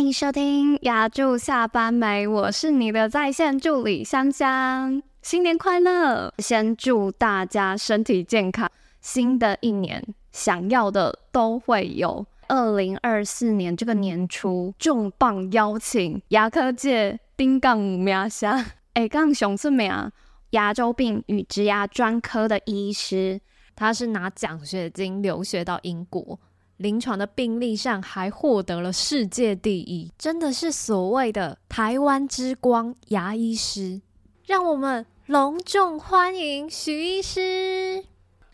[0.00, 2.26] 欢迎收听牙助下班没？
[2.26, 6.32] 我是你的在线助理香香，新年快乐！
[6.38, 8.66] 先祝大家身体健康，
[9.02, 10.02] 新的一年
[10.32, 12.24] 想要的都会有。
[12.48, 18.58] 二零二四年这个年初，重磅邀请牙科界顶杠名声，
[18.94, 20.10] 下杠上出名，
[20.52, 23.38] 牙周病与植牙专科的医师，
[23.76, 26.40] 他是拿奖学金留学到英国。
[26.80, 34.00] 临床的病例上还获得了世界第一，真的是所谓的台湾之光牙医师，
[34.46, 38.02] 让我们隆重欢迎徐医师。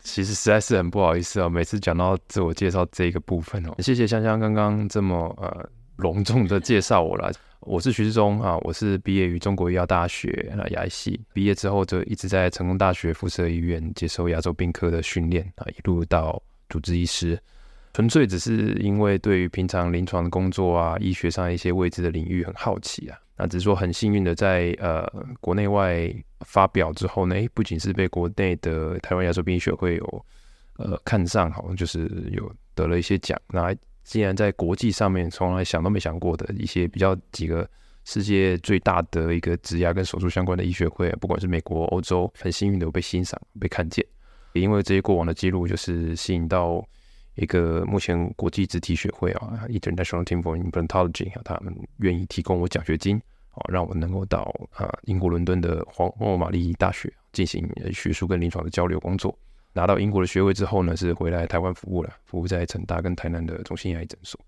[0.03, 7.31] 其实实在是很不好意思哦，每次讲到自我介绍这个部分哦，谢谢香香刚刚这么呃隆重的介绍我了。
[7.61, 17.39] 我是徐志忠啊，我是毕业于中国医药大学牙医系，毕业之后就一直在成功大学附设医院接受牙周病科的训练啊，一路到主治医师。
[17.97, 23.17] 纯粹只是因为对于平常临床的工作啊，医学上一些未知的领域很好奇啊。
[23.35, 25.03] 那只是说很幸运的在呃
[25.41, 26.07] 国内外
[26.41, 30.25] 发表之后呢，不仅是被国内的台湾牙周病医学会有
[30.77, 33.35] 呃看上，好像就是有得了一些奖。
[33.47, 37.67] 那竟然在国际上面从来想都没想过的一些比较几个
[38.05, 44.05] 世界最大的一个植牙跟手术相关的医学会，不管是美国、欧洲，很幸运的被欣赏、被看见。
[44.53, 46.87] 也因为这些过往的记录，就是吸引到。
[47.37, 53.21] 一个目前国际植体学会啊，International Team for Implantology，他们愿意提供我奖学金，
[53.51, 59.37] 啊，让我能够到啊英国伦敦的皇后玛丽大学进行学术跟临床的交流工作。
[59.73, 64.39] 拿到英国的学位之后呢，是回来台湾服务了，服务在成大跟台南的中心牙医诊所。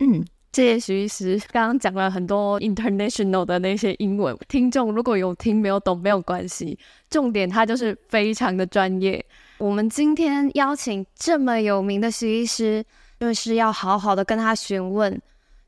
[0.00, 9.24] 嗯，谢谢徐医师，刚刚讲了很多 international 的那些英文，听众如果有听没有懂没有关系，重点他就是非常的专业。
[9.58, 12.84] 我们今天邀请这么有名的徐医师，
[13.18, 15.20] 就是要好好的跟他询问。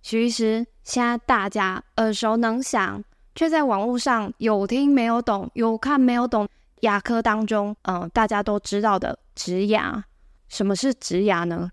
[0.02, 3.02] 徐医师，现在大家耳熟能详，
[3.34, 6.46] 却在网络上有听没有懂，有看没有懂。
[6.80, 10.04] 牙科当中，嗯、大家都知道的植牙，
[10.48, 11.70] 什么是植牙呢？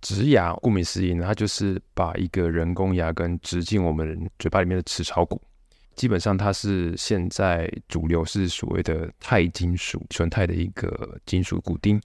[0.00, 5.40] 植牙顾名思义呢，它就是把一个人工牙根植进我们嘴巴里面的齿槽骨。
[5.98, 12.00] 基本上它是现在主流是所谓的钛金属纯钛的一个金属骨钉，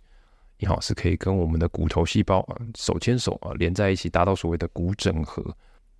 [0.58, 5.56] 也好是可以跟我们的骨头细胞啊手牵手啊连在一起，达到所谓的骨整合。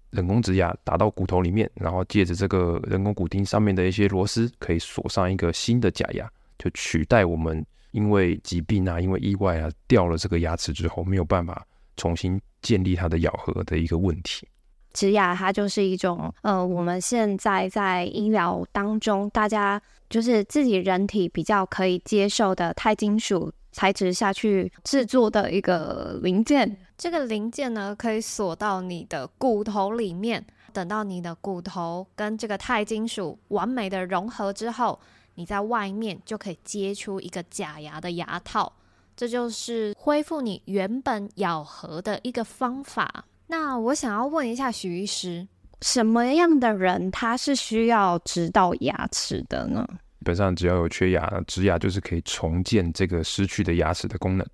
[0.10, 6.28] 人工植牙打到骨头里面，然后借着这个人工骨钉上面的一些螺丝，可以锁上一个新的假牙，
[6.58, 11.64] 就取代我们因为疾病啊、因为意外啊掉了这个牙齿之后没有办法
[11.96, 14.48] 重新建立它的咬合的一个问题。
[14.94, 26.78] 植牙它就是一种，呃，我们现在在医疗当中，大家就是自己人体比较可以接受的钛金属材质下去制作的一个零件。
[26.96, 35.00] 这个零件呢，可以锁到你的骨头里面，等到你的骨头跟这个钛金属完美的融合之后，
[35.34, 38.72] 你在外面就可以接出一个假牙的牙套。
[39.16, 43.26] 这就是恢复你原本咬合的一个方法。
[43.48, 45.48] 那我想要问一下许医师，
[45.82, 49.88] 什么样的人他是需要植到牙齿的呢？
[50.20, 54.48] 基本上只要有缺牙，植牙就是可以重建这个失去的牙齿的功能，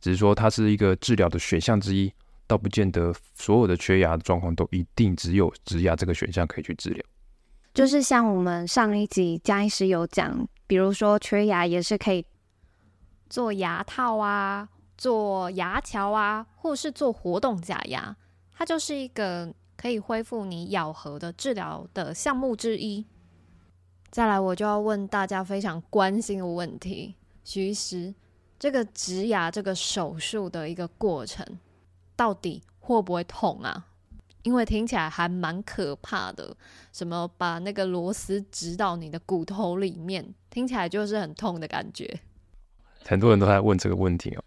[0.00, 2.12] 只是说它是一个治疗的选项之一，
[2.46, 7.04] 倒不见得所有的缺牙的状况都一定只有植牙这个选项可以去治疗。
[7.74, 12.24] 就是像我们上一集江医师有讲，比如说缺牙也是可以
[13.28, 18.16] 做牙套啊，做牙桥啊，或是做活动假牙。
[18.58, 23.06] 它就是一个可以恢复你咬合的治疗的项目之一。
[24.10, 27.14] 再来，我就要问大家非常关心的问题：
[27.44, 28.12] 徐医师，
[28.58, 31.46] 这个植牙这个手术的一个过程，
[32.16, 33.86] 到底会不会痛啊？
[34.42, 36.56] 因为听起来还蛮可怕的，
[36.92, 42.18] 什么把那个螺丝植到你的骨头里面，听起来就是很痛的感觉。
[43.04, 44.42] 很多人都在问这个问题哦。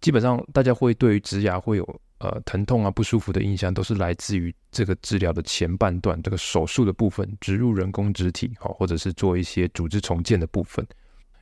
[0.00, 2.00] 基本上，大家会对于植牙会有。
[2.20, 10.86] 呃，疼痛啊，不舒服的印象都是来自于这个治疗的前半段，这个手术的部分，植入人工肢体，好，或者是做一些组织重建的部分。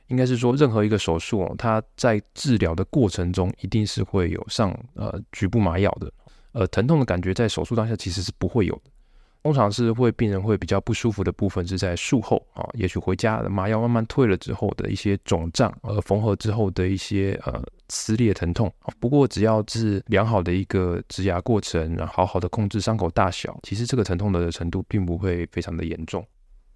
[0.07, 6.11] 应该是说，任何一个手术哦，它在治疗的过程中，一定是会有上呃局部麻药的，
[6.53, 8.89] 呃，疼痛的感觉在手术当下其实是不会有的。
[9.43, 18.71] 通常是会病人会比较不舒服的部分是在术后啊，也许回家麻药慢慢退了之后的一些肿胀，呃，缝合之后的一些呃撕裂疼痛。
[18.99, 26.25] 不过只要是良好的一个植牙过程，然后好好的控制伤口大小，其实这个疼痛的程度并不会非常的严重。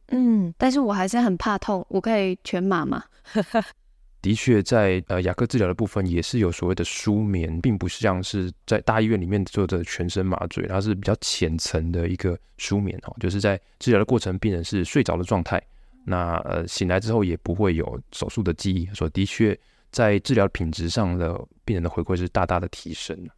[0.08, 3.04] 嗯，但是我还是很怕痛，我可以全麻吗？
[4.24, 15.62] 的确在呃牙科治疗的部分也是有所谓的舒眠，并不像是在大医院里面做的全身麻醉，它是比较浅层的一个舒眠哦，就是在治疗的过程，病人是睡着的状态，
[16.06, 19.60] 那呃醒来之后也不会有手术的记忆，所以的确
[19.92, 23.30] 在治疗品质上的病人的回馈是大大的提升。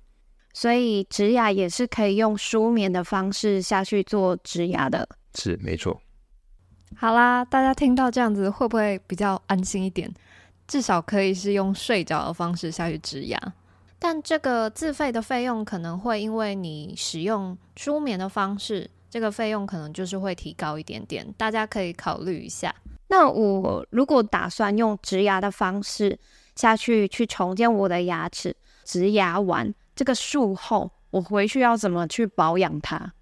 [0.54, 6.00] 所以植牙也是可以用舒眠的方式下去做植牙的，是没错。
[6.96, 10.10] 好啦，大家听到这样子会不会比较安心一点？
[10.68, 13.40] 至少可以是用睡着的方式下去植牙，
[14.00, 22.74] 但这个自费的费用可能会因为你使用舒眠的方式，这个费用可能就是会提高一点点，大家可以考虑一下。
[23.08, 26.18] 那我如果打算用植牙的方式
[26.56, 33.14] 下去去重建我的牙齿，植牙完这个术后，我回去要怎么去保养它？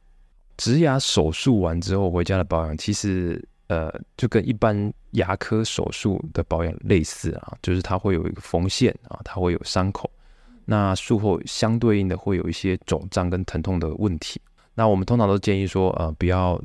[0.56, 3.50] 植牙手术完之后回家的保养，其实。
[3.68, 10.10] 呃，就跟一般牙科手术的保养类似啊，就是它会有一个缝线啊，它会有伤口，
[10.66, 14.40] 那术后相对应的会有一些肿胀跟疼痛的问题。
[14.76, 16.62] 那我们通常都建议说，呃，不要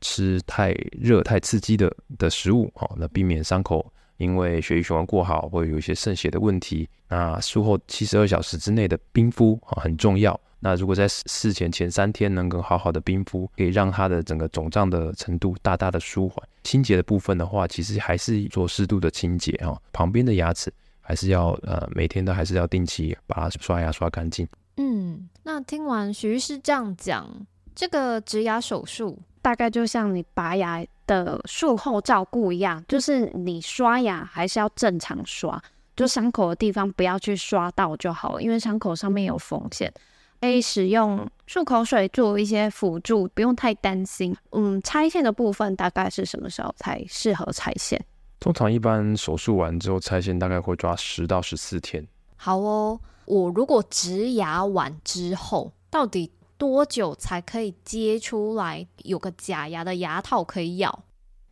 [0.00, 6.88] 吃太热、太刺激的的食物，好，那避免伤口因为血液循环过好，或者有一些渗血的问题。
[7.08, 10.38] 那术后七十二小时之内的冰敷啊，很重要。
[10.64, 16.40] 那如果在事前前三天能够好好的冰敷，可以让它的整个肿胀的程度大大的舒缓。
[16.62, 24.46] 清洁的部分的话，其实还是做适度的清洁哈，旁边的牙齿还是要呃每天都还是要定期把它刷牙刷干净。
[24.76, 27.28] 嗯，那听完徐医师这样讲，
[27.74, 35.60] 这个植牙手术大概就像你拔牙的术后照顾一样，就是你刷牙还是要正常刷，
[35.96, 39.92] 就伤口的地方不要去刷到就好了，因为伤口上面有缝线。
[40.42, 44.36] 可以使用漱口水做一些辅助，不用太担心。
[44.50, 48.04] 嗯，拆线的部分大概是什么时候才适合拆线？
[48.40, 52.04] 通常一般手术完之后拆线大概会抓十到十四天。
[52.34, 61.04] 好哦，我如果植牙完之后，到底多久才可以接出来有个假牙的牙套可以咬？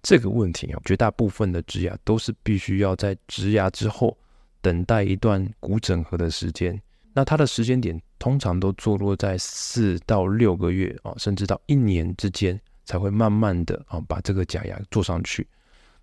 [0.02, 4.18] 这个问题啊，绝大部分的植牙都是必须要在植牙之后
[4.60, 6.82] 等待一段骨整合的时间。
[7.12, 15.46] 那它的时间点通常都坐落在四到六个月啊，甚至到一年之间，才会慢慢的啊把这个假牙做上去。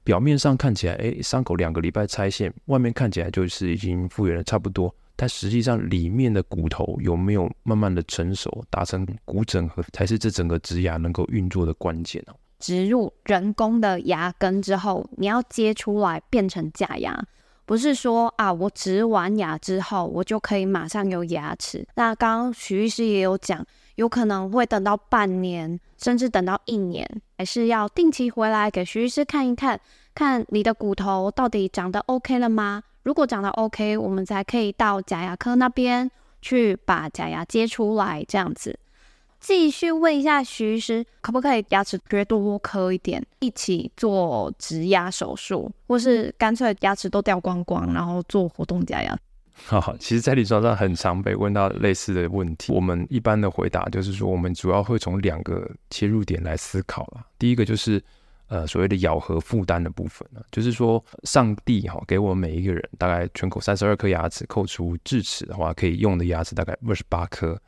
[0.03, 12.35] 表面上看起来，哎，伤口两个礼拜拆线，外面看起来就是已经复原了差不多，但实际上里面的骨头有没有慢慢的成熟，达成骨整合，才是这整个植牙能够运作的关键哦。
[12.59, 17.21] 植入人工的牙根之后，你要接出来变成假牙。
[17.67, 21.85] 不是说啊，我植完牙之后，我就可以马上有牙齿。
[21.95, 23.63] 那刚刚徐医师也有讲，
[23.95, 27.05] 有可能会等到半年，甚至等到一年，
[27.37, 29.77] 还是要定期回来给徐医师看一看，
[30.15, 32.81] 看你的骨头到底长得 OK 了吗？
[33.03, 36.09] 如果长得 OK，我们才可以到假牙科那边
[36.41, 38.79] 去把假牙接出来，这样子。
[39.39, 49.17] 继续问一下徐医师，可不可以牙齿多多颗一点，一起做植牙手术，或是干脆牙齿都掉光光，然后做活动假牙？
[49.65, 52.71] 好，其实，在临床上很常被问到类似的问题。
[52.73, 57.25] 我们一般的回答就是说，我们主要会从两个切入点来思考啦。
[57.39, 57.99] 第一个就是
[58.49, 67.59] 呃所谓的咬合负担的部分呢，就是说上帝哈给我们每一个人大概全口三十二颗牙齿，扣除智齿的话，可以用的牙齿大概二十八颗。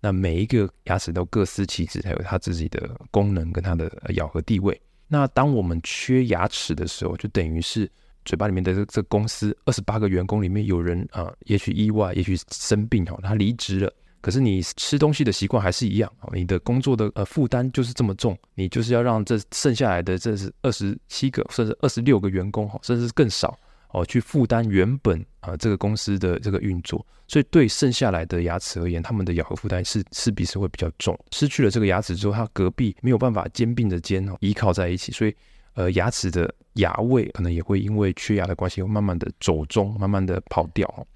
[0.00, 4.80] 那每一个牙齿都各司其职，还有它自己的功能跟它的咬合地位。
[5.06, 7.90] 那当我们缺牙齿的时候，就等于是
[8.24, 13.92] 嘴巴里面的这这公司二十八个员工里面有人啊、也许意外，也许生病哦，他离职了。
[14.20, 23.58] 可是你吃东西的习惯还是一样，你的工作的呃负担就是这么重，你就是要让这剩下来的这是二十七个甚至二十六个员工哈，甚至更少。
[23.90, 31.18] 哦，去负担原本啊、这个公司的这个运作，所以对剩下来的牙齿而言，他们的咬合负担是势必是会比较重。
[31.30, 35.34] 失去了这个牙齿之后，它隔壁没有办法肩并着肩哦依靠在一起，所以
[35.72, 41.06] 呃牙齿的牙位可能也会因为缺牙的关系，会慢慢的走中，慢慢的跑掉哦。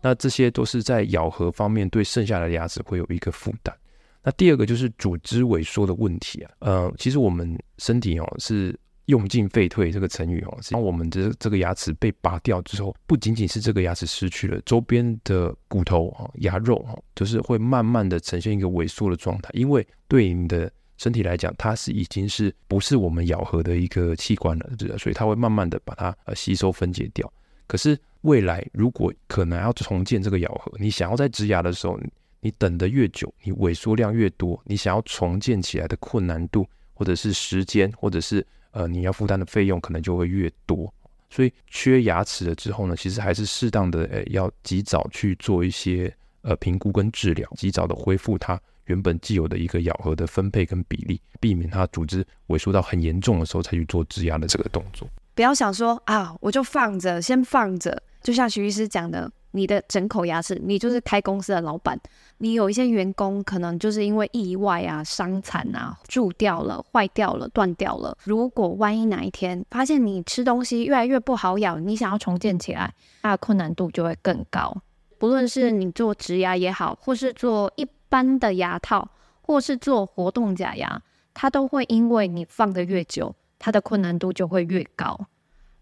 [0.00, 3.74] 那这些都是在咬合方面对剩下来的牙齿会有一个负担。
[4.22, 8.78] 那第二个就是组织萎缩的问题啊，呃，其实我们身体哦是。
[9.10, 19.50] 用尽废退这个成语哦，当我们的这个牙齿被拔掉之后，不仅仅是这个牙齿失去了，周边的骨头啊、牙肉哈，就是会慢慢的呈现一个萎缩的状态。
[19.52, 27.30] 因为对你的身体来讲，它是已经是不是我们咬合的一个器官了，对，所以它会慢慢的把它呃吸收分解掉。
[27.66, 31.98] 可是未来如果可能要重建这个咬合，你想要在植牙的时候，
[32.40, 40.92] 你等得越久，你萎缩量越多，你想要重建起来的困难度，或者是时间，或者是呃，你要负担的费用可能就会越多，
[41.28, 55.08] 所以缺牙齿了之后呢，其实还是适当的，诶，要及早去做一些呃评估跟治疗，及早的恢复它原本既有的一个咬合的分配跟比例，避免它组织萎缩到很严重的时候才去做植牙的这个动作。
[55.34, 59.30] 不要想说啊，我就放着，先放着，就像徐医师讲的。
[59.52, 61.98] 你的整口牙齿，你就是开公司的老板。
[62.38, 68.16] 你有一些员工可能就是因为意外啊、伤残啊，蛀掉了、坏掉了、断掉了。
[68.24, 74.74] 如果万一哪一天发现你吃东西越来越不好咬，你想要重建起来，它的困难度就会更高。
[75.18, 79.10] 不论是你做植牙也好，或是做一般的牙套，
[79.42, 81.02] 或是做活动假牙，
[81.34, 85.26] 它都会因为你放得越久，它的困难度就会越高。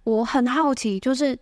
[0.04, 1.38] 我很好奇，就是。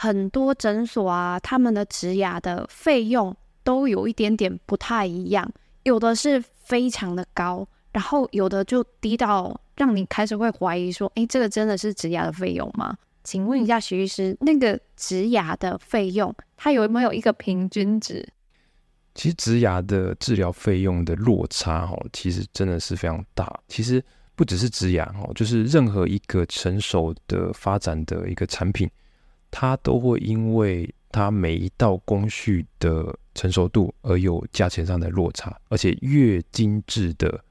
[0.00, 5.50] 很多诊所啊，他们的植牙的费用都有一点点不太一样，
[5.82, 12.96] 有的是非常的高，然后有的就低到让你开始会怀疑说，诶，这个真的是植牙的费用吗？
[13.24, 18.24] 请问一下徐医师，那个植牙的费用，它有没有一个平均值？
[19.16, 23.52] 其实植牙的治疗费用的落差，哦，其实真的是非常大。
[23.66, 24.00] 其实
[24.36, 28.88] 不只是植牙，哦，就是任何一个成熟的发展的一个产品。
[29.50, 37.42] 它都会因为它每一道工序的成熟度而有价钱上的落差，而且越精致的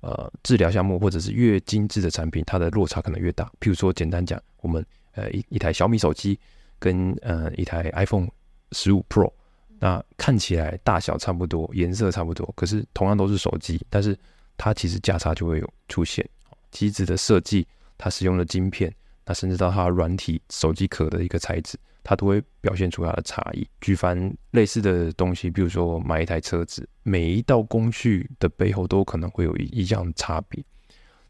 [0.00, 3.44] 呃治疗项目或者是越精致的产品，它的落差可能越大。
[3.60, 6.38] 譬如说，简单讲，我们呃一一台小米手机
[6.78, 8.28] 跟呃一台 iPhone
[8.72, 9.30] 十五 Pro，
[9.78, 14.18] 那看起来大小差不多，颜色差不多，可是同样都是手机，但是
[14.56, 16.26] 它其实价差就会有出现。
[16.70, 17.66] 机子的设计，
[17.98, 18.90] 它使用的晶片。
[19.24, 23.66] 那甚至到它软体手机壳的一个材质，它都会表现出它的差异。
[23.80, 30.62] 举凡类似的东西，比如说买一台车子，每一道工序的背后都可能会有一一样差别。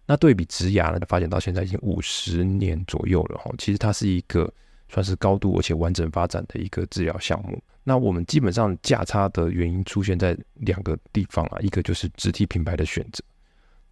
[0.07, 4.53] 那对比植牙呢，发展到现在已经五十年左右了哈，其实它是一个
[4.89, 7.63] 算是高度而且完整发展的一个治疗项目。
[7.85, 13.23] 那我们基本上价差的原因出现在两个地方啊，一个就是植体品牌的选择，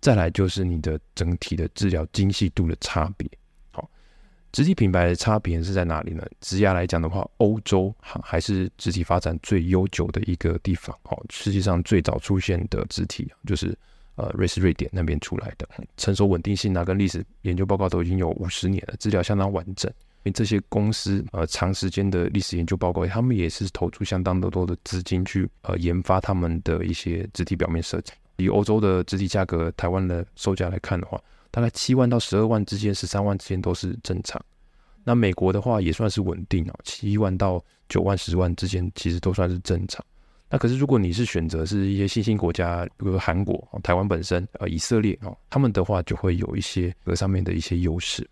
[0.01, 3.29] 再来就是你的整体的治疗精细度的差别。
[4.53, 6.27] 植体品牌的差别是在哪里呢？
[6.41, 10.97] 植牙来讲的话，欧洲还是植体发展最悠久的一个地方。
[11.05, 13.77] 哦，世界上最早出现的植体就是
[14.17, 19.89] 呃瑞士、瑞典那边出来的，成熟稳定性啊跟历史研究报告都已经有五十年了，资料相当完整。
[20.25, 28.13] 因为这些公司呃长时间的历史研究报告，他们也是投出相当的多的资金去呃研发他们的一些植体表面设计。
[28.37, 31.19] 以欧洲的植体价格，台湾的售价来看的话。
[31.51, 34.41] 大概七万到十二万之间，十三万之间都是正常。
[35.03, 40.05] 那美国的话也算是稳定哦，七万到九万、十万之间其实都算是正常。
[40.49, 48.29] 那可是如果你是选择是一些新兴国家，比如说韩国、台湾本身、呃以色列哦，他们的话就会有一些这上面的一些优势。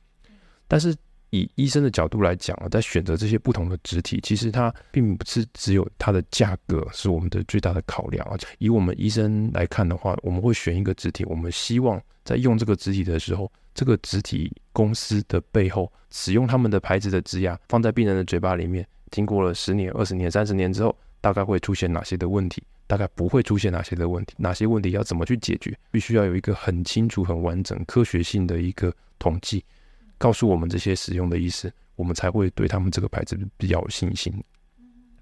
[0.66, 0.94] 但是
[1.30, 8.36] 以医生的角度来讲啊，在选择这些不同的植体，其实它并不是只有它的价格是我们的最大的考量啊。
[8.58, 12.00] 以我们医生来看的话，我们会选一个植体，我们希望。
[12.24, 22.62] 在用这个植体的时候，这个植体公司的背后使用他们的牌子的植牙放在病人的嘴巴里面，经过了十年、二十年、三十年之后，大概会出现哪些的问题？
[22.86, 24.34] 大概不会出现哪些的问题？
[24.36, 25.74] 哪些问题要怎么去解决？
[25.90, 29.64] 必须要有一个很清楚、很完整、科学性的一个统计，
[30.18, 34.32] 告诉我们这些使用的意思，我们才会对他们这个牌子比较有信心。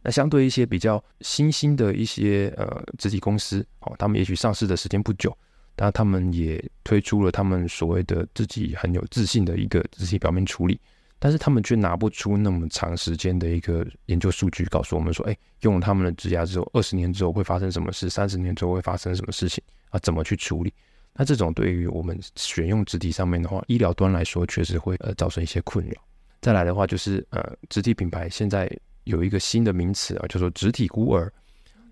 [0.03, 5.37] 那相对一些比较新兴的一些呃植体公司，哦，他们也许上市的时间不久。
[5.79, 10.81] 但他们也推出了他们所谓的自己很有自信的一个植体表面处理，
[11.19, 19.99] 但是他们却拿不出那么长时间的一个研究数据，告诉我们说，哎，用了他们的指甲之后，二十年之后会发生什么事，三十年之后会发生什么事情啊？
[19.99, 20.73] 怎么去处理？
[21.19, 25.95] 那这种对于我们选用植体上面的话，医疗端来说确实会呃造成一些困扰。
[26.43, 28.71] 再来的话就是呃，植体品牌现在
[29.05, 31.33] 有一个新的名词啊，叫做植体孤儿。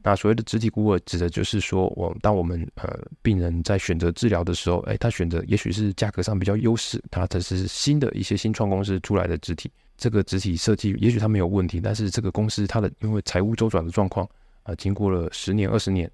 [0.02, 14.28] 那所谓的植体孤儿，指的就是说，我当我们呃病人在选择治疗的时候，哎，他选择也许是价格上比较优势，他这是新的一些新创公司出来的植体，这个植体设计也许它没有问题，但是这个公司它的因为财务周转的状况
[14.64, 16.10] 啊，经过了十年二十年，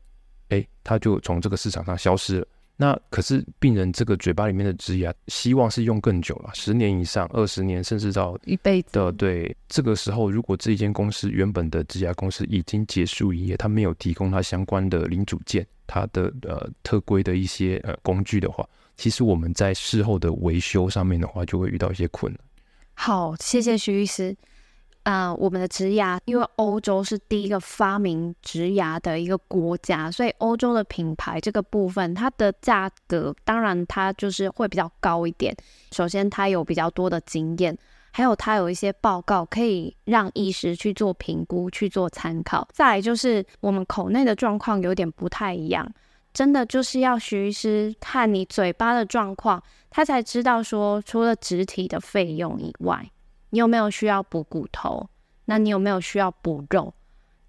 [0.51, 2.47] 哎，它就从这个市场上消失了。
[2.81, 9.13] 那可是病人这个嘴巴里面的植牙，希望是用更久了，十年以上、二十年，甚至到一辈子的。
[9.13, 22.41] 对，这个时候，如果这一间公司原本的植牙公司已经结束营业，它没有提供它相关的零组件、它的呃特规的一些呃工具的话，其实我们在事后的维修上面的话，就会遇到一些困难。
[22.95, 24.35] 好，谢谢徐医师。
[25.03, 35.57] 啊、呃，我们的植牙，因为欧洲是第一个发明植牙的一个国家，所以欧洲的品牌这个部分，它的价格当然它就是会比较高一点。
[35.93, 37.77] 首先，它有比较多的经验，
[38.13, 42.69] 还有它有一些报告可以让医师去做评估、去做参考。
[42.73, 45.91] 再来就是我们口内的状况有点不太一样，
[46.35, 53.11] 真的就是要徐医师看你嘴巴的状况，他才知道说除了植体的费用以外，
[53.51, 55.09] 你有没有需要补骨头？
[55.45, 56.95] 那你有没有需要补肉？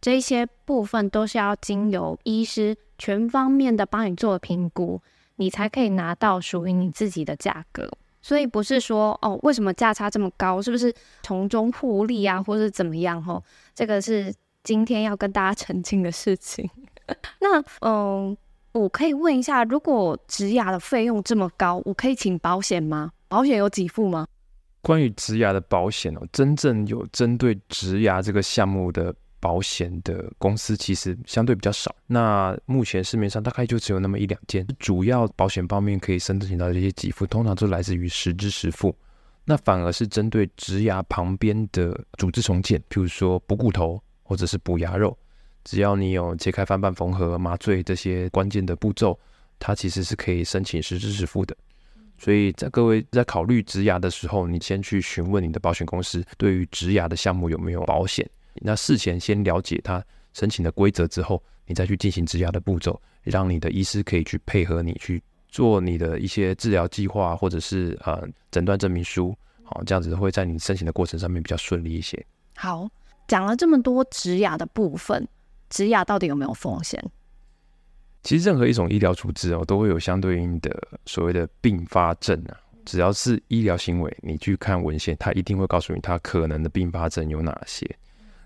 [0.01, 4.99] 这些部分都是要经由医师全方面的帮你做评估，
[5.35, 7.89] 你才可以拿到属于你自己的价格。
[8.23, 10.61] 所以不是说哦，为什么价差这么高？
[10.61, 10.93] 是不是
[11.23, 13.21] 从中获利啊，或是怎么样？
[13.23, 13.43] 吼，
[13.73, 16.69] 这个是今天要跟大家澄清的事情。
[17.41, 18.35] 那嗯，
[18.73, 23.11] 我可以问一下，如果植牙的费用这么高，我可以请保险吗？
[23.27, 24.27] 保险有给付吗？
[24.81, 29.13] 关于植牙的保险哦，真正有针对植牙这个项目的。
[29.41, 34.63] 保险的公司其实相对比较少，那目前市面上大概就只有那么一两间。
[34.77, 38.95] 主要保险方面可以申请到这些给付，通常都来自于实支实付。
[39.43, 45.17] 那反而是针对植牙旁边的组织重建，譬如说补骨头或者是补牙肉，
[45.63, 49.19] 只要你有切开、翻瓣、缝合、麻醉这些关键的步骤，
[49.57, 51.57] 它其实是可以申请实支实付的。
[52.23, 58.29] 所以在各位在考虑植牙的时候，你先去询问你的保险公司，对于植牙的项目有没有保险。
[58.57, 72.23] 那事前先了解他申请的规则之后，你再去进行植牙的步骤，让你的医师可以去配合你去做你的一些治疗计划，或者是呃诊断证明书，好，这样子会在你申请的过程上面比较顺利一些。
[72.55, 72.87] 好，
[73.27, 75.27] 讲了这么多植牙的部分，
[75.71, 77.03] 植牙到底有没有风险？
[78.23, 80.69] 其实任何一种医疗处置哦，都会有相对应的
[81.05, 82.57] 所谓的并发症啊。
[82.85, 87.89] 只要是医疗行为，你去看文献，它一定会告诉你它可能的并发症有哪些。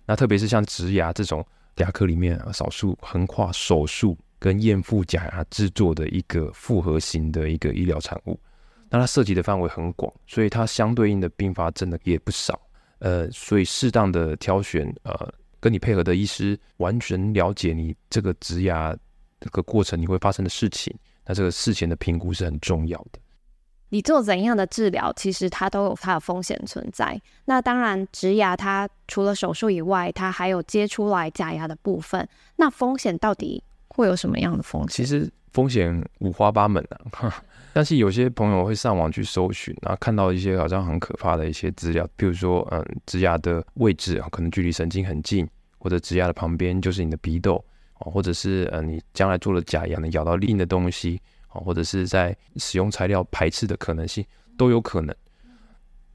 [0.06, 1.46] 那特别是像植牙这种
[1.78, 8.40] 牙科里面啊，少数横跨手术跟赝复假牙制作的一个复合型的一个医疗产物，
[8.90, 12.60] 那它涉及的范围很广，所以它相对应的并发症呢也不少。
[13.00, 18.96] 呃，所以适当的挑选呃，跟你配合的医师，完全了解你这个植牙
[19.46, 20.92] 这个过程你会发生的事情，
[21.24, 23.20] 那这个事前的评估是很重要的。
[23.90, 27.22] 你做怎样的治疗，其实它都有它的风险存在。
[27.46, 32.28] 那当然，植牙它除了手术以外，它还有接出来假牙的部分。
[32.56, 34.88] 那风险到底会有什么样的风险？
[34.90, 37.32] 其实风险五花八门啊。
[37.72, 47.64] 但是有些朋友会上网去搜寻，然后看到一些好像很可怕的一些资料，比如说，嗯，植牙的位置啊，可能距离神经很近，或者植牙的旁边就是你的鼻窦，
[47.96, 51.22] 或者是呃，你将来做了假牙，能咬到硬的东西。
[51.64, 54.22] 或者是在使用材料排斥的可能性
[54.58, 55.16] 都有可能。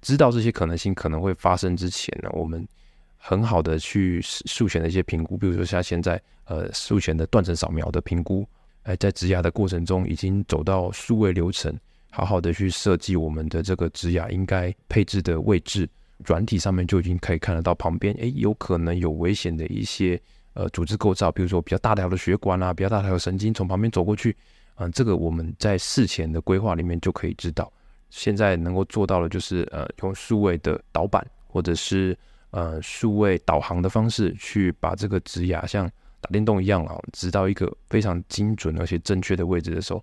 [0.02, 2.68] 知道这些可能性可能会发生之前呢，我们
[3.16, 8.46] 很好的去术前的一些评估，比如说像现在呃术前的断层扫描的评估，
[8.82, 11.74] 哎，在植牙的过程中已经走到数位流程，
[12.10, 15.88] 好好的去设计我们的这个植牙应该配置的位置，
[16.26, 20.20] 软体上面就已经可以看得到旁边哎有可能有危险的一些
[20.54, 24.36] 呃组织构造，比如说比较大条的血管啊，比较大条的神经从旁边走过去。
[24.76, 27.70] 嗯，这个我们在事前的规划里面就可以知道。
[28.08, 32.16] 现在能够做到的，就是呃，用数位的导板或者是
[32.50, 35.86] 呃数位导航的方式，去把这个植牙像
[36.20, 40.02] 打电动一样啊，植到一个非常精准而且正确的位置的时候，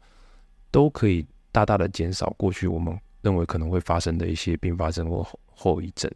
[0.69, 6.09] 都可以大大的减少过去我们认为可能会发生的一些并发症或后后遗症。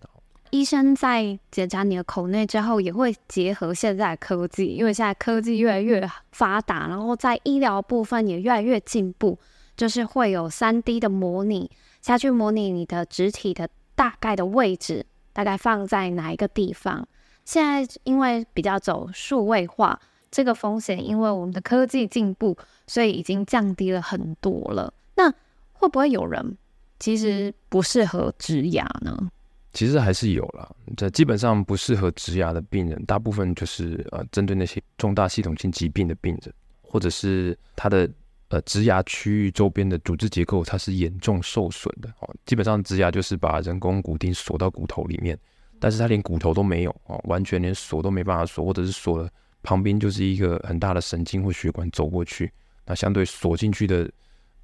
[0.51, 9.39] 医生在检查你的口内之后，也会结合现在科技，因为现在科技越来越发达，然后在医疗部分也越来越进步，
[9.75, 17.07] 就是会有三 D 的模拟下去模拟你的植体的大概的位置，大概放在哪一个地方。
[17.45, 24.93] 现在因为比较走数位化，这个风险因为我们的科技进步，所以已经降低了很多了。
[25.15, 25.31] 那
[25.73, 26.57] 会不会有人
[26.99, 29.31] 其实不适合植牙呢？
[29.73, 38.09] 其实还是有啦，这基本上不适合植牙的病人，大部分就是呃针对那些重大系统性疾病的病人，或者是他的
[38.49, 42.35] 呃植牙区域周边的组织结构它是严重受损的哦。
[42.45, 45.39] 基本上植牙就是把人工骨钉锁到骨头里面，
[45.79, 49.29] 但是他连骨头都没有哦，完全连锁都没办法锁，或者是锁了
[49.63, 52.51] 旁边就是一个很大的神经或血管走过去，
[52.85, 54.11] 那相对锁进去的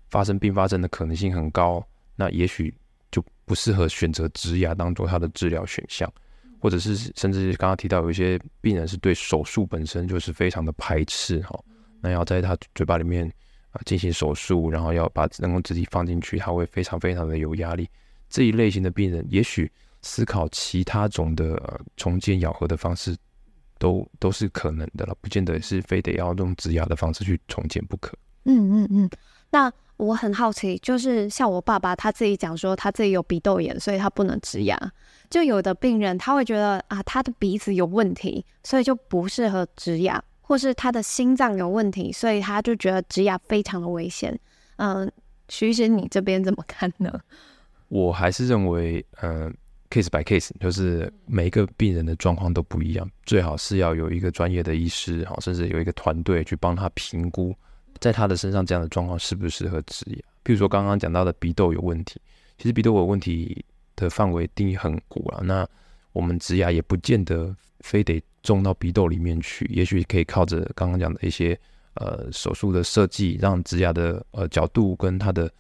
[0.09, 1.81] 发生并发症的可能性很高，
[2.17, 2.75] 那也许。
[3.47, 6.11] 不适合选择植牙当做他的治疗选项，
[6.59, 11.57] 或者是甚至刚刚提到有一些病人是对手术本身就是非常的排斥哈，
[12.01, 13.25] 那要在他嘴巴里面
[13.71, 17.89] 啊进行手术，然后要把人工植体放进去，他会非常非常的有压力。
[18.29, 23.15] 这一类型的病人，也许思考其他种的重建咬合的方式
[23.79, 28.13] 都都是可能的了，不见得是非得要用植牙的方式去重建不可。
[28.43, 29.09] 嗯嗯嗯，
[29.49, 34.79] 那我很好奇，就是像我爸爸他自己讲说，他自己有鼻窦炎，所以他不能植牙。
[35.29, 44.39] 就有的病人他会觉得啊，他的鼻子有问题，所以就不适合植牙，或是他的心脏有问题，所以他就觉得植牙非常的危险。
[44.77, 45.11] 嗯，
[45.49, 47.11] 徐医生，你这边怎么看呢？
[47.89, 49.51] 我还是认为，嗯
[49.89, 57.55] ，case by case，就是每一个病人的状况都不一样，最好是要有一个专业的医师，好，甚至有一个团队去帮他评估，
[57.99, 60.17] 在他的身上这样的状况适不适合植牙。
[60.43, 62.19] 比如说刚刚讲到的鼻窦有问题，
[62.57, 63.65] 其实鼻窦有问题。
[63.99, 65.67] 的范围定义很广啊，那
[66.13, 71.59] 我们植牙也不见得非得种到鼻窦里面去，也许可以靠着刚刚讲的一些
[71.95, 75.51] 呃手术的设计，让植牙的呃角度跟它的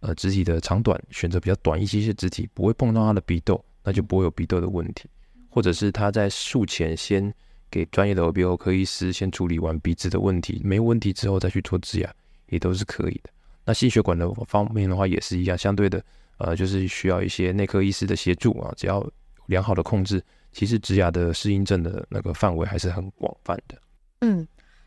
[0.00, 5.08] 呃植体的长短选择比较短一些些植体，不会碰到他的鼻窦，那就不会有鼻窦的问题。
[5.48, 7.32] 或者是他在术前先
[7.74, 12.08] 给专业的耳鼻喉科医师先处理完鼻子的问题，没问题之后再去做植牙，
[12.46, 13.30] 也都是可以的。
[13.64, 16.00] 那心血管的方面的话也是一样，相对的。
[16.38, 18.72] 呃，就是需要一些内科医师的协助啊。
[18.76, 19.04] 只要
[19.46, 23.76] 良好的控制，其实植牙的适应症的那个范围还是很广泛的。
[24.20, 24.46] 嗯，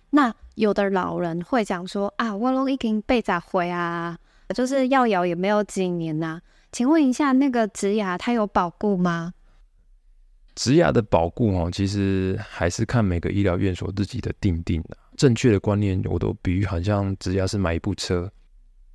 [0.10, 4.18] 那有的老人会讲说啊，我都已经八十岁啊，
[4.56, 6.42] 就是要咬也没有几年呐、啊。
[6.72, 9.34] 请问一下，那个植牙它有保固吗？
[10.58, 14.98] 植牙的保固哦，其实还是看每个医疗院所自己的定定的。
[15.16, 18.30] 正确的观念，我都比喻好像植牙是买一部车。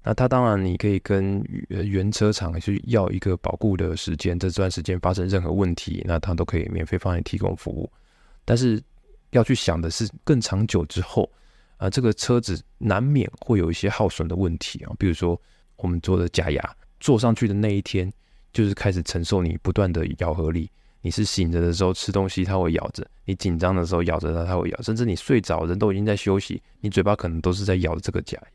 [0.02, 7.88] 那他当然，你可以跟原车厂去要一个保固的时间，这段时间发生任何问题，那他都可以免费帮你提供服务。
[8.44, 8.82] 但是
[9.30, 11.30] 要去想的是，更长久之后，
[11.76, 15.40] 啊，这个车子难免会有一些耗损的问题啊，比如说
[15.76, 18.12] 我们做的假牙，坐上去的那一天，
[18.52, 20.68] 就是开始承受你不断的咬合力。
[21.02, 24.82] 你是醒着的时候吃东西，它会咬着；你紧张的时候咬着它，它会咬。
[24.82, 28.48] 甚至你睡着，人都已经在休息，你嘴巴可能都是在咬着这个假牙。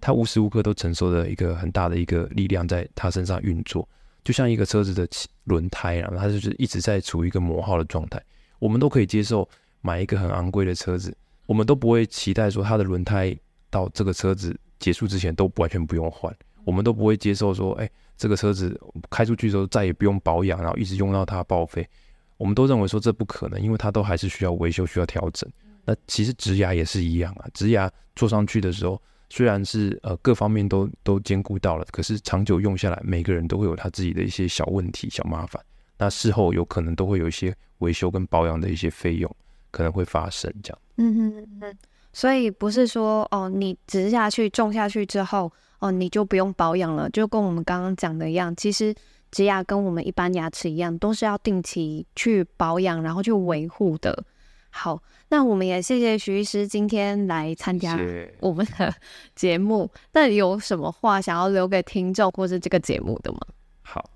[0.00, 3.86] 它无时无刻都承受着一个很大的一个力量在它身上运作，
[4.22, 5.06] 就像一个车子的
[5.44, 8.22] 轮胎，然后它就是一直在处于一个磨耗的状态。
[8.60, 9.48] 我们都可以接受
[9.80, 11.12] 买一个很昂贵的车子，
[11.46, 13.36] 我们都不会期待说它的轮胎
[13.70, 16.32] 到这个车子结束之前都完全不用换，
[16.64, 18.78] 我们都不会接受说，哎，这个车子
[19.08, 21.88] 开出去之后再也不用保养，然后一直用到它报废。
[22.36, 25.50] 我们都认为说这不可能，因为它都还是需要维修、需要调整。
[25.86, 29.00] 那其实植牙也是一样啊，植牙做上去的时候。
[29.30, 35.62] 虽然是呃各方面都都兼顾到了，可是长久用下来，每个人都会有他自己的一些小问题、小麻烦。
[35.98, 39.30] 那事后有可能都会有一些维修跟保养的一些费用
[39.70, 40.78] 可能会发生这样。
[40.96, 41.78] 嗯嗯嗯嗯，
[42.18, 48.52] 所以不是说哦，你植下去种下去之后哦，你就不用保养了，就跟我们刚刚讲的一样。
[48.56, 48.92] 其实
[49.30, 54.24] 植牙跟我们一般牙齿一样，都是要定期去保养，然后去维护的。
[54.70, 55.00] 好。
[55.30, 57.96] 那我们也谢谢徐医师今天来参加
[58.40, 58.92] 我们的
[59.36, 59.88] 节目。
[60.12, 63.38] 那有什么话想要留给听众或是这个节目的吗？
[63.82, 64.10] 好，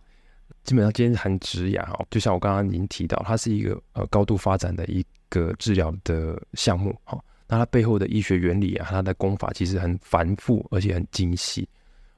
[0.64, 7.16] 基本上今天谈植牙哦，就像我刚刚已经提到，它是一个呃高度发展的一个治疗的项目哈。
[7.52, 11.68] 那它背后的医学原理啊，它的功法其实很繁复而且很精细。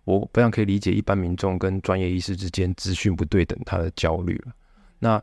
[0.05, 4.53] 我非常可以理解一般民众跟专业医师之间资讯不对等他的焦虑了。
[5.01, 5.20] 那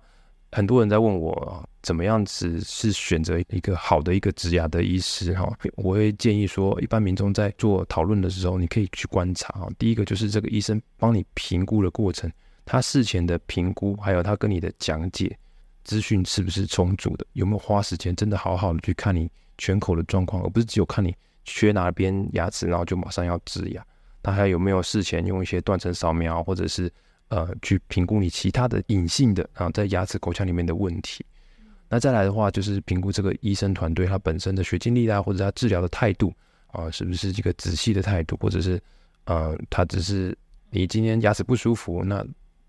[0.51, 9.69] 很多人在问我怎么样子是选择一个好的一个植牙的医师哈，我会建议说，一般民众在做讨论的时候，你可以去观察啊。
[9.79, 12.29] 第一个就是这个医生帮你评估的过程，
[12.65, 15.33] 他事前的评估，还有他跟你的讲解
[15.85, 23.85] 资讯是不是充足的，有没有花时间真的好好的去看你全口的状况，而不是只有看你缺哪边牙齿，然后就马上要植牙。
[24.23, 26.91] 那还有没有事前用一些断层扫描或者是？
[27.33, 31.25] 呃，去评估你其他的隐性的啊，在牙齿口腔里面的问题。
[31.87, 36.33] 那再来的话，就是评估这个医生团队他本身的学经历啊，或者他治疗的态度
[36.73, 38.77] 啊，是不是一个仔细的态度，或者是
[39.23, 40.37] 呃，他只是
[40.71, 42.21] 你今天牙齿不舒服，那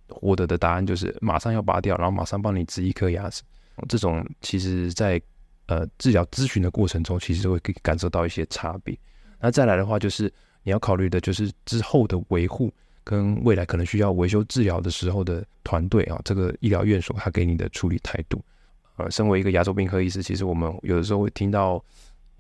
[0.07, 3.43] 获得的答案就是马上要拔掉，然后马上帮你植一颗牙齿。
[3.89, 5.21] 这种其实在
[5.73, 8.99] 呃治疗咨询的过程中，其实会感受到一些差别。
[9.41, 10.33] 那再来的话，就是
[10.63, 12.73] 你要考虑的就是之后的维护。
[13.05, 18.41] 跟未来可能需要维修治疗的时候的团队啊，这个医疗院所他给你的处理态度，
[18.97, 21.85] 呃，身为一个牙周病科医师，其实我们有的时候会听到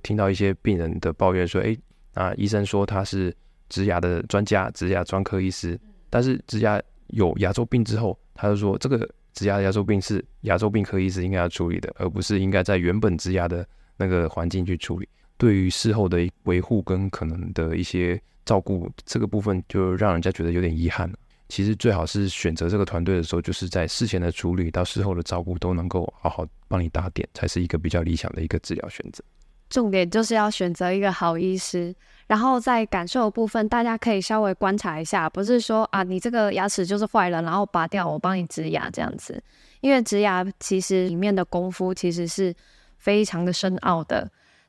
[0.04, 1.76] 听到一些病人的抱怨说，哎，
[2.14, 3.36] 啊，医生说他是
[3.68, 5.76] 植牙的专家，植牙专科医师，
[6.08, 8.98] 但是植牙有牙周病之后，他就说这个
[9.32, 13.66] 植牙的牙周病是牙周病科医师应该要处理的，而不是应该在原本植牙的
[13.96, 15.08] 那个环境去处理。
[15.36, 18.20] 对于事后的维护跟可能的一些。
[18.44, 21.16] 照顾这个部分就让人家觉得有点遗憾了。
[21.48, 29.22] 其实最好是选择这个团队的时候，就是在事前的处理到事后的照顾都能够好好帮你打点，才是一个比较理想的一个治疗选择。
[29.70, 31.94] 重点就是要选择一个好医师。
[32.32, 39.38] 然后在感受的部分，大家可以稍微观察一下，不是说啊，你这个牙齿就是坏了，然后拔掉，我帮你植牙这样子。
[39.82, 42.54] 因为植牙其实里面的功夫其实是
[42.96, 44.26] 非常的深奥的。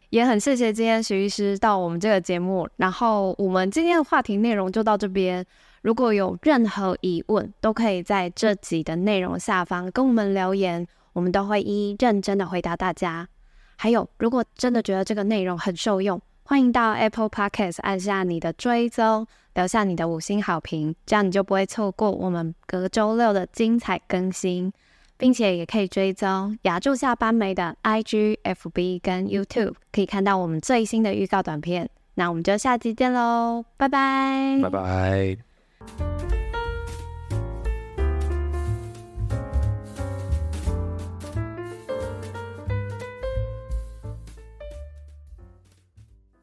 [0.10, 5.46] 也很谢谢今天徐医师到我们这个节目，然后我们今天的话题内容就到这边。
[5.84, 13.26] 如果有任何疑问，都可以在这集的内容下方跟我们留言，我们都会一一认真的回答大家。
[13.78, 24.72] 还有，如果真的觉得这个内容很受用，欢迎到 Apple Podcast 按下你的追踪，留下你的五星好评，这样你就不会错过我们隔周六的精彩更新，
[25.18, 31.90] 并且也可以追踪牙助下班没的 IG、FB 跟 YouTube，可以看到我们最新的预告短片。
[32.16, 35.38] 那我们就下期见喽，拜拜，拜拜。